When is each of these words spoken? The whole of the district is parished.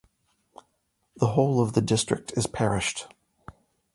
The 1.17 1.27
whole 1.27 1.61
of 1.61 1.73
the 1.73 1.81
district 1.81 2.33
is 2.35 2.47
parished. 2.47 3.07